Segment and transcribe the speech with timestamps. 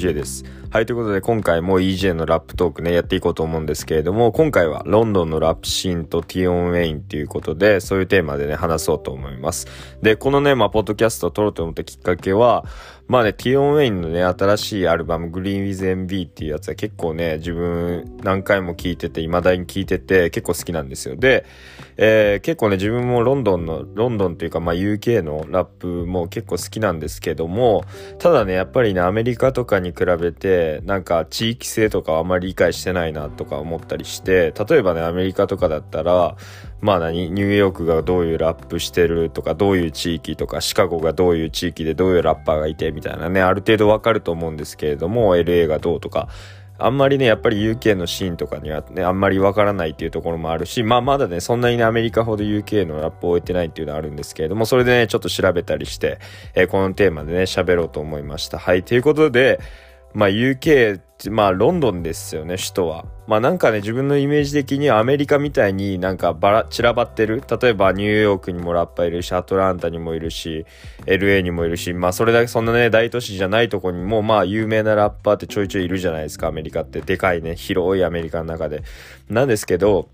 [0.00, 0.44] EJ です。
[0.70, 9.66] はい、ということで今回も EJ のラップトークね、やっていこうと思うんですけれども、今回はロンドンのラップシーンとティオン・ウェインっていうことで、そういうテーマでね、話そうと思います。
[10.00, 12.64] で、このね、まあ、ポッドキャストを撮ろうと思ったきっかけは、
[13.08, 21.16] まあね、ティオン・ウェインのね、新しいアルバム、グリーン・ウィズ・ MB っていうやつは結構ね、自分何回も聴いてて、未だに聴いてて、結構好きなんですよ。
[21.16, 21.44] で、
[22.02, 27.84] えー、結構ね、自分もロンドンの、ロンドンっていうか、まあ UK のラップも結構好きなんですけども、
[28.18, 36.36] ただね、やっぱりね、アメリカとかに比べて、なんか地域性とかあんまり理解してないなとか思ったりして、例えばね、アメリカとかだったら、
[36.80, 46.30] まあ何、ニューヨークがどういうラップしてるとか、どういう地域とか、シカゴがどういう地域でどういうラッパーがいてみたいなね、ある程度わかると思うんですけれども、LA がどうとか、
[46.80, 56.18] あんまりね、やっぱり UK のシーンとかにはね、あんまりわからないっていうところもあるし、まあまだね、そんなにね、アメリカほど UK のラップを置いてないっていうのはあるんですけれども、それでね、ちょっと調べたりして、
[56.54, 58.58] えー、このテーマでね、喋ろうと思いました。
[58.58, 59.60] はい、ということで、
[60.14, 63.04] まあ UK まあロンドンですよね、首都は。
[63.26, 67.42] まあなんかね、自分のイメージ的にアメリカみたいになんかばら、散らばってる。
[67.60, 70.64] 例えばニューヨークにもラッパいるし、アトランタにもいるし、
[71.04, 77.00] LA にもいるし、まあそれだけそんなね、大都市じゃないとこにも、まあ有名なラッパーってちょいちょいいるじゃないですか、アメリカって。
[77.02, 78.82] でかいね、広いアメリカの中で。
[79.28, 80.08] なんですけど、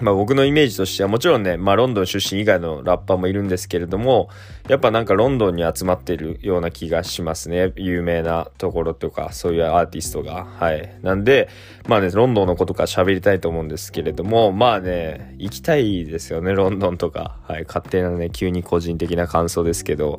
[0.00, 4.28] まあ僕のイメージとしてはもちろんね、まあロンドン出身以外のラッパーもいるんですけれども、
[4.68, 7.72] やっぱなんかロンドンに集まってるような気がしますね。
[7.76, 10.44] 有名なところとか、そういうアーティストが。
[10.58, 10.98] はい。
[11.02, 11.48] なんで、
[11.86, 17.36] まあね、ロンドンのことから喋りたいと思うんですけれども、まあね、行きたいですよね、ロンドンとか。
[17.46, 17.64] はい。
[17.64, 20.18] 勝手なね、急に個人的な感想ですけど、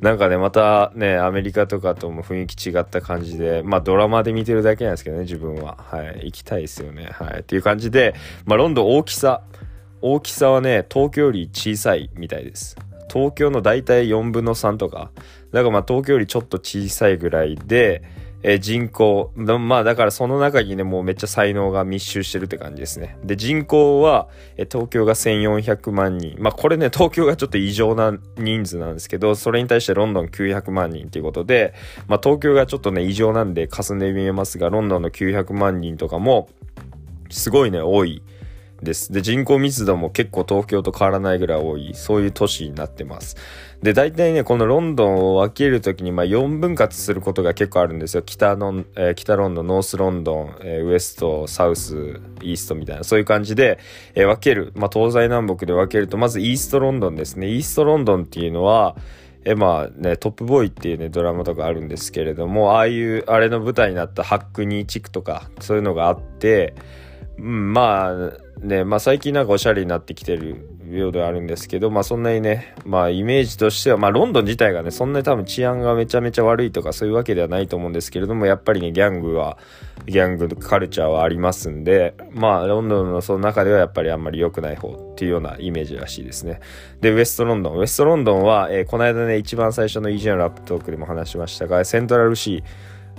[0.00, 5.76] なんかね、またね、アメリカとかとも雰囲気違った感じで、まあドラマで見てるだけなんですけどね、自分は。
[5.76, 6.26] はい。
[6.26, 7.08] 行きたいですよね。
[7.10, 7.40] はい。
[7.40, 9.42] っていう感じで、まあロンドン大きさ、
[10.00, 12.76] 大きさはね、東京より小さいみたいです。
[13.12, 15.10] 東京の大体4分の3とか。
[15.50, 18.02] だからまあ東京よりちょっと小さいぐらいで、
[18.42, 23.18] えー、人口、まあだからその中にね、もうめっちゃ才能が密集してるって感じですね。
[23.24, 26.36] で、人口は、えー、東京が1400万人。
[26.38, 31.74] まあこれね、東京がちょっと異常な人数なんですけど、それに対してロンドン900万人っていうことで、
[32.06, 36.48] まあ東京がちょっとね、異常なんで霞んで見えますが、ロンドンの900万人とかも、
[37.30, 38.22] すごいね、多い。
[38.82, 39.12] です。
[39.12, 43.36] で、人口密度も結構東京と変わらないぐらい多い、そういう都市になってます。
[43.82, 48.22] で、大体ね、このロンドンを分けるときに、まあ、4分割することが結構あるんですよ。
[48.22, 53.78] 北の、えー、北ロンドン、ノースロンドン、えー、ウエスト、サウス、イーストみたいな、そういう感じで、
[54.14, 54.72] えー、分ける。
[54.74, 57.48] まあ、東西南北で分けると、まずイーストロンドンですね。
[57.48, 58.96] イーストロンドンっていうのは、
[59.44, 66.74] え、まあね、トップボーイっていうね、ドラマとかあるんですけれども、ああいう、あれの舞台になったハックニー地区とか、そういうのがあって、
[67.38, 79.58] うん、まあ、ね、まあ最近なんかおしゃれになってきてるようではあるんですけど、まあそんなにね、まあイメージとしては、まあロンドン自体がね、そんなに多分治安がめちゃめちゃ悪いとかそういうわけではないと思うんですけれども、やっぱりね、ギャングは、
[80.06, 86.60] ギャングカルチャーはありますんで、まあロンドンのその中ではやっぱりあんまり良くない方っていうようなイメージらしいですね。
[87.00, 87.76] で、ウエストロンドン。
[87.76, 92.62] ウエストロンドンは、えー、この間ね、一番最初の EJ のラップトークでも話しましたが、セントラルシー、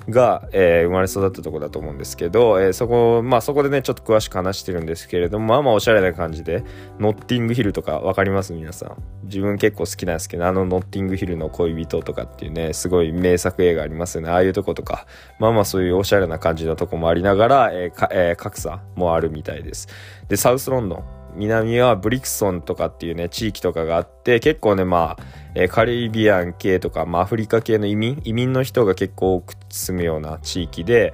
[0.08, 6.64] が、えー、生まれ育ったとこだと思うんですけど、えー、そこ、まあそこでね、ちょっと詳しく話してるんですけれども、まあまあおしゃれな感じで、
[7.00, 8.54] ノッティングヒルとかわかります？
[8.54, 9.04] 皆さん。
[9.24, 14.30] 自分結構好きなんですけど、あのノッティングヒルの恋人とかっていうね、すごい名作映画ありますよね。
[14.30, 15.06] ああいうとことか、
[15.40, 19.88] まあまあそういうおしゃれな感じのとこもありながら、えーえー、格差もあるみたいです。
[20.28, 21.19] で、サウスロンドン。
[21.39, 25.23] 南はブリクソンとかっていうね、地域とかがあって、結構ね、まあ、
[25.55, 31.13] え、カリビアン系とか、まあ、アフリカ系の移民、移民の人が結構多く住むような地域で、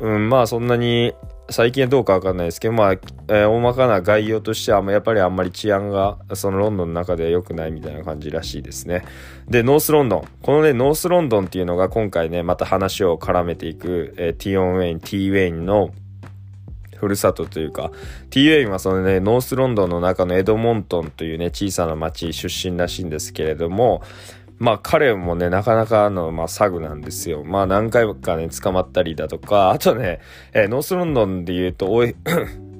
[0.00, 1.14] うん、まあそんなに
[1.50, 9.04] 最近はどうかわかんないですけど、まあ、えー、大まかな概要としては、やっぱりあんまり治安が、そのロンドンの中では良くないみたいな感じらしいですね。
[9.46, 10.24] で、ノースロンドン。
[10.40, 15.90] このね、ノースロンドンっていうのが今回ね、また話を絡めていく、えー、ティオン・ウェイン、ティー・ウェインの、
[16.96, 17.90] ふるさとというか、
[18.30, 24.02] t a はそのね、ノースロンドンの中のエドモントンというね、小さな町出身らしいんですけれども、
[24.58, 27.44] まあ彼もね、なかなかの、まあサグなんですよ。
[27.44, 30.20] まあ何回かね、捕まったりだとか、あとね、
[30.52, 32.04] えー、ノースロンドンで言うと、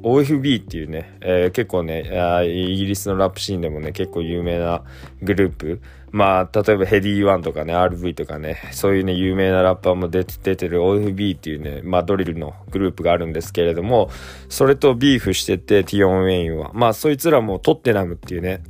[0.05, 4.83] OFB っていうね、えー、結構ねイギリスのラップシーンでもね、結構有名な
[5.23, 5.81] グループ。
[6.13, 14.11] まあ、例えばヘディーワンとかね、RV とかね、そういうね、有名なラッパーも出て出てる OFB っていうね、まあドリルのグループがあるんですけれども、
[14.49, 16.71] それとビーフしてて、ティオン・ウェインは。
[16.73, 18.63] まあ、そいつらもトッテナムっていうね、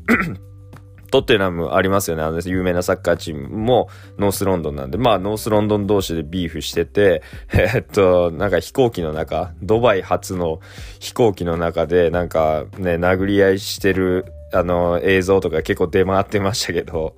[1.14, 2.24] トッテナムありますよね。
[2.24, 3.88] あの、有名なサッカーチームも
[4.18, 7.22] ノースロンドンなんで、まあ、ノースロンドン同士でビーフしてて、
[7.54, 10.58] えっと、なんか飛行機の中、ドバイ初の
[10.98, 17.14] 飛行機の中で、なんかね、殴り合いしてる、あの、映像とか結構出回ってましたけど、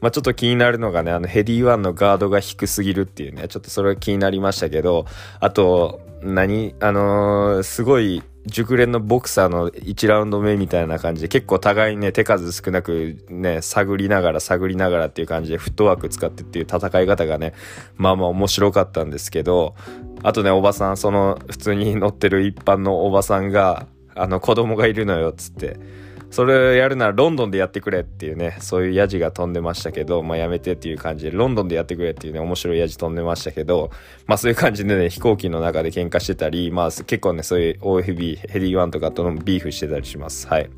[0.00, 5.06] まあ、ちょっと気になるのがね、あのヘディワンのガードが低すぎるっていうね、ちょっとそれは気になりましたけど、
[5.38, 6.74] あと、何？
[6.80, 17.52] あのー、すごい、熟練のボクサーの1ラウンド目みたいな感じで結構互いにね手数少なくね探りながら探りながらっていう感じでフットワーク使ってっていう戦い方がね
[17.96, 19.74] まあまあ面白かったんですけど
[20.22, 26.07] あとねおばさんその普通に乗ってる一般のおばさんがあの子供がいるのよっつって。
[26.30, 33.90] それやるならロンドンでやってくれっていうね、そういうヤジが飛んでましたけど、まあやめてっていう感じで、ロンドンでやってくれっていうね、面白いヤジ飛んでましたけど、
[34.26, 40.46] まあそういう感じでね、飛行機の中で喧嘩してたり、まあ結構ね、そういう OFB、ヘディワンとかとのビーフしてたりします。
[40.48, 40.70] はい。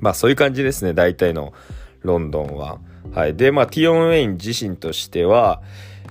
[0.00, 1.52] まあそういう感じですね、大体の
[2.00, 2.78] ロンドンは。
[3.12, 3.36] はい。
[3.36, 5.62] で、まあティオン・ウェイン自身としては、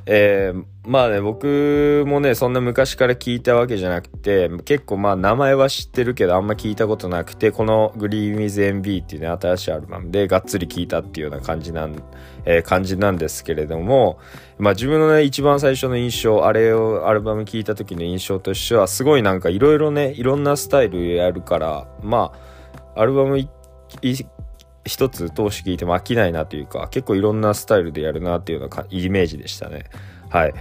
[0.06, 11.96] えー、まあね、僕もね、そんな昔から聞いたわけじゃなくて、結構まあ名前は知ってるけどあんま聞いたことなくて、このグリーンウィズ MB っていうね、新しいアルバムでがっつり聞いたっていうような感じなん、
[12.46, 14.20] えー、感じなんですけれども、
[14.60, 22.32] まあ自分のね、一番最初の印象、あれをアルバム聞いた時の印象としては、すごいなんかいろいろね、いろんなスタイルやるから、ま
[22.96, 23.40] あ、アルバム
[24.02, 24.26] 一
[25.10, 29.86] つ通し聞いても飽きないなというか結構いろんなスタイルでやるなっていうようなイメージでしたね。
[30.30, 30.50] はい。
[30.50, 30.54] っ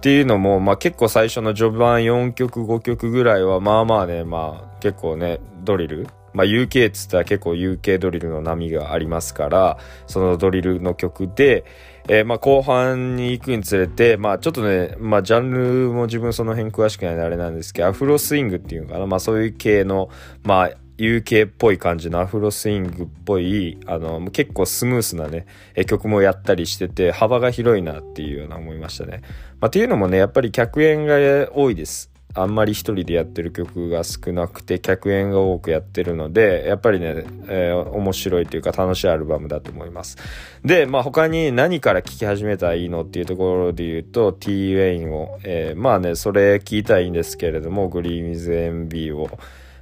[0.00, 11.64] ていうのも、まあ、結構最初の序盤4曲5曲ぐらいはまあまあねまあ結構ねドリルまあ UK っつったら結構 UK ドリルの波がありますからそのドリルの曲で、
[12.08, 20.10] えー、まあ後半に行くにつれてまあちょっとねまあジャンルも自分その辺詳しくないのであれなんですけどアフロスイングっていうのかなまあそういう系の
[20.44, 25.46] まあ UK っぽい感じのアフロスイングっぽい、あの、結構スムースなね、
[25.86, 29.22] 曲もやったりしてて、幅が広いなっていうような思いましたね。
[29.60, 31.16] まあ、っていうのもね、やっぱり客演が
[31.52, 32.10] 多いです。
[32.36, 40.18] あんまり一人でやってる曲が少なくて、客演が多くやってるので、やっぱりね、えー、面白いというか楽しいアルバムだと思います。
[40.62, 49.30] で、まあ他に何から聴き始めたらいいのっていうところで言うと、T ウェインを、えー、まあね、それ聞いたらいいんですけれども、グリーンズ MB を、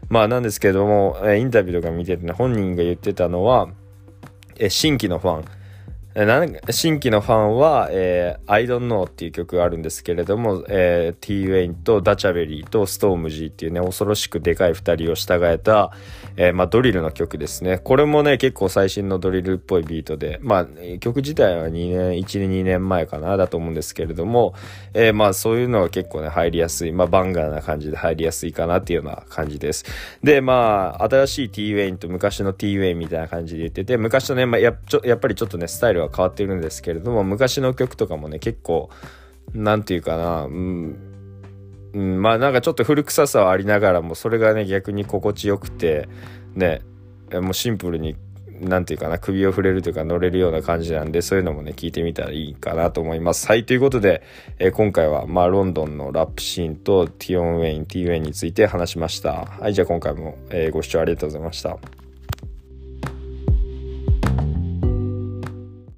[0.08, 3.68] まあなんですけども、インタビューとか見ててね、本人が言ってたのは、
[4.68, 5.44] 新規のファン、
[6.70, 15.90] 新規のファンは、えー、I don't know っていう曲があるんですけれども、えー、T ウェインとダチャベリーとストームジーっていうね、恐ろしくでかい二人を従えた、
[16.36, 17.78] えー、まあドリルの曲ですね。
[17.78, 20.66] これもね、結構最新のドリルっぽいビートで、まあ
[21.00, 24.54] 曲自体は2年、1、2年前かなだと思うんですけれども、
[24.92, 29.84] えー、まあそういうのは結構ね、入りやすい、まあバンガーな感じで入りやすいかなっていうような感じです。
[30.22, 38.90] で、まあ新しい T ウェインと昔の T ウェインみたいな感じで言ってて、昔とね、まあややっぱりちょっとね、スタイルは変わってるんですけれども昔の曲とかもね結構
[39.52, 41.10] 何て言うかなうん
[41.94, 46.08] うん、まあなんかちょっと古臭さはありながらもそれがね逆に心地よくて
[46.54, 46.82] ね
[47.32, 48.16] もうシンプルに
[48.60, 53.46] 何て言うかな首を触れるというか乗れるような感じなんでそういうのもね聞いてみたらいいかなと思います。
[53.46, 54.22] はいということで、
[54.58, 59.46] えー、今回はまあロンドンのラップシーンとティオンウェインティーウェインについて話しました。
[59.46, 62.03] はいじゃあ今回も、えー、ご視聴ありがとうございました。